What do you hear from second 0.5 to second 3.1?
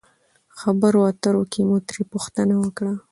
خبرو اترو کښې مو ترې پوښتنه وکړه